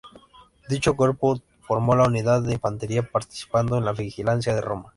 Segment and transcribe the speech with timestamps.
[0.67, 4.89] Dicho cuerpo formó la unidad de infantería participando en la vigilancia de Roma.